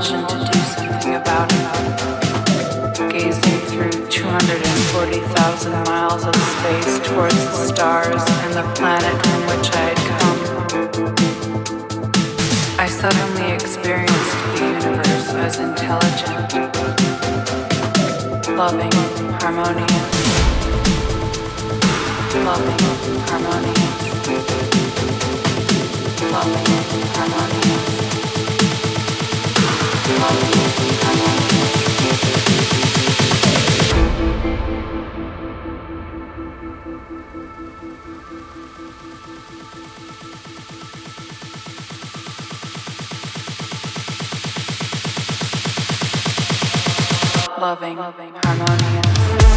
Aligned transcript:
compulsion 0.00 0.26
to 0.28 0.36
do 0.50 0.58
something 0.60 1.14
about 1.14 1.52
it. 1.52 1.58
Gazing 3.10 3.60
through 3.68 4.08
240,000 4.08 5.72
miles 5.84 6.24
of 6.24 6.34
space 6.36 6.98
towards 7.00 7.34
the 7.34 7.66
stars 7.66 8.22
and 8.44 8.54
the 8.54 8.62
planet 8.76 9.14
from 9.26 9.46
which 9.50 9.70
I 9.74 9.82
had 9.90 10.00
come, 10.16 10.40
I 12.78 12.86
suddenly 12.86 13.52
experienced 13.52 14.36
the 14.54 14.64
universe 14.72 15.34
as 15.34 15.58
intelligent, 15.58 16.52
loving, 18.56 18.92
harmonious, 19.40 20.16
loving, 22.46 22.84
harmonious, 23.28 24.00
loving, 26.32 26.70
harmonious. 27.16 27.99
Loving, 47.60 47.98
loving, 47.98 48.32
harmonious. 48.42 49.49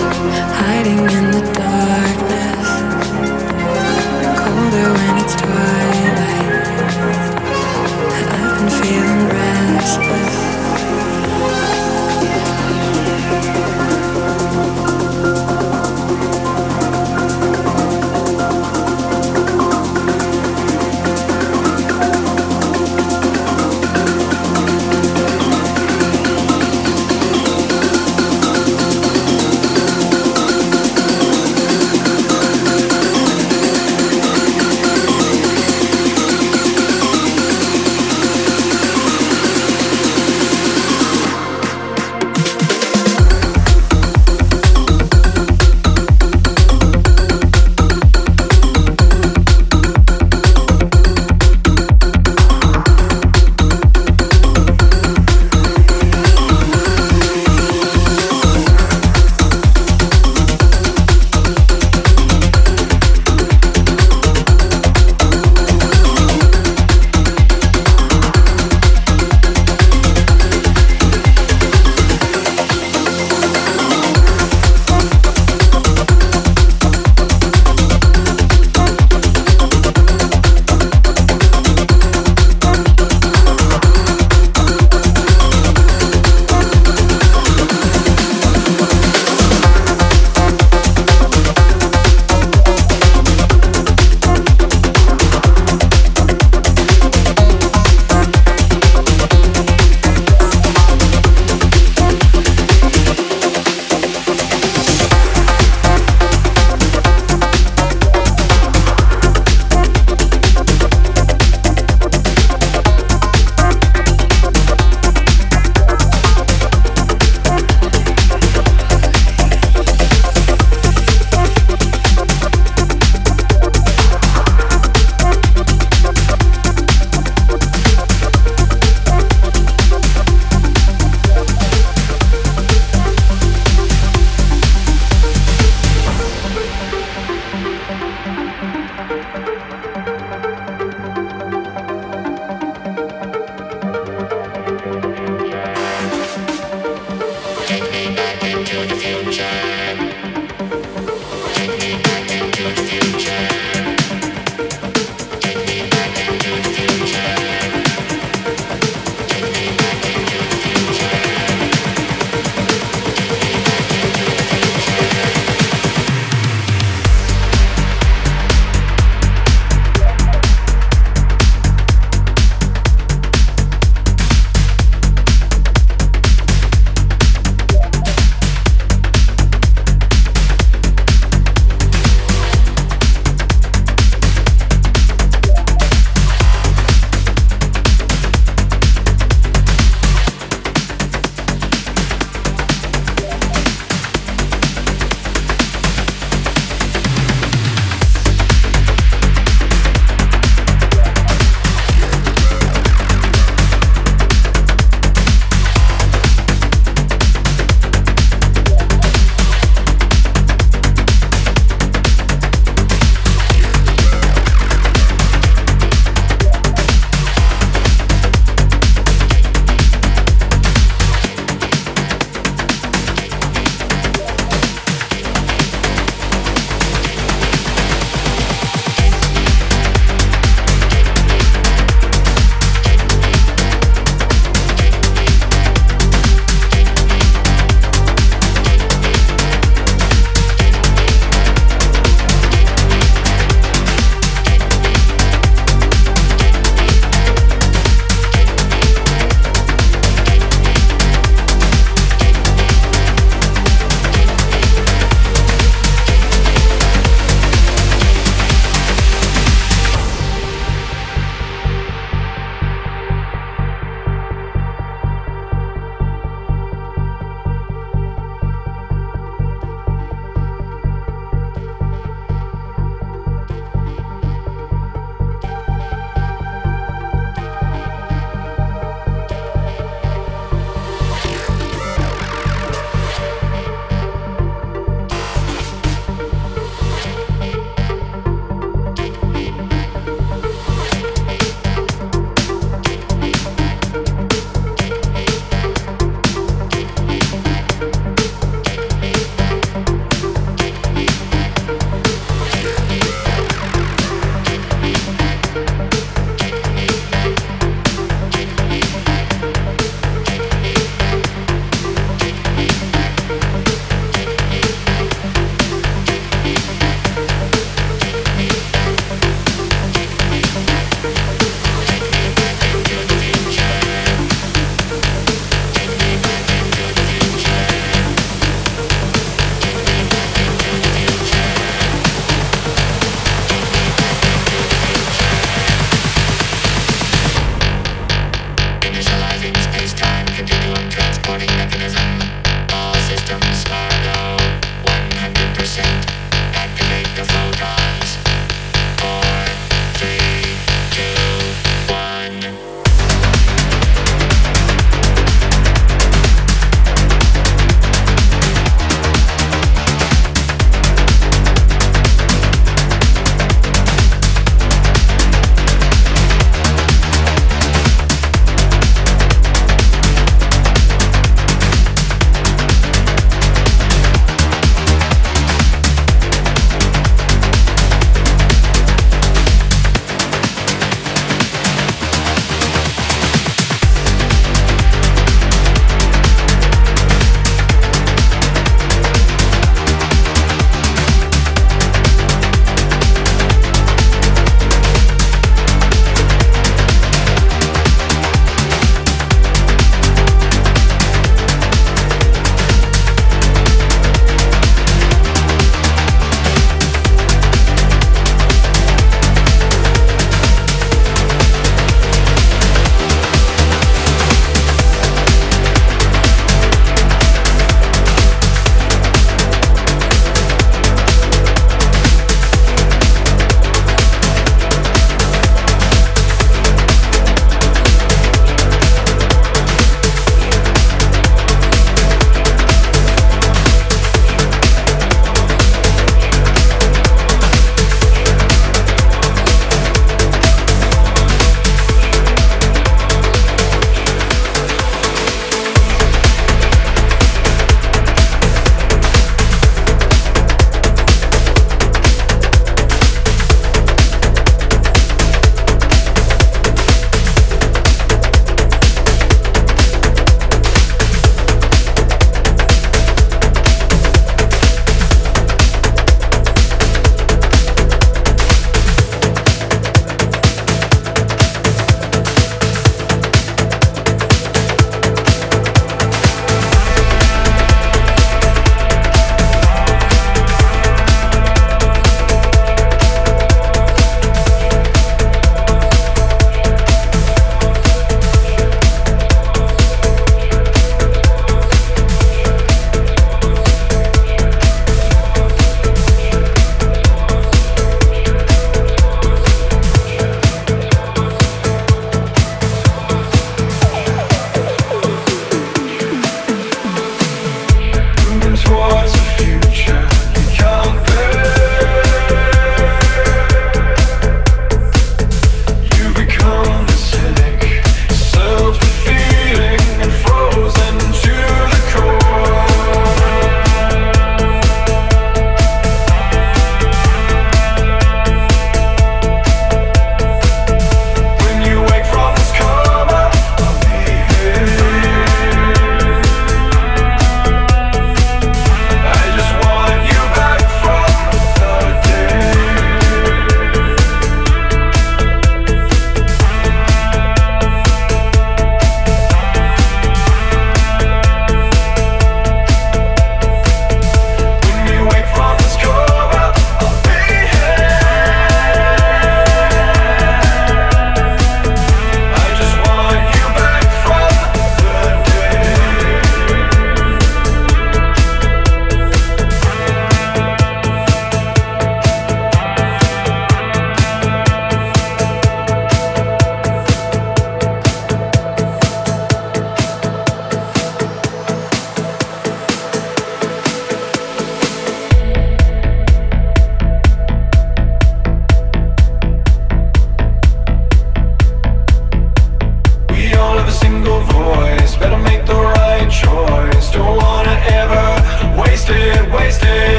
Hiding 0.00 0.98
in 0.98 1.30
the 1.32 1.42
darkness. 1.54 2.77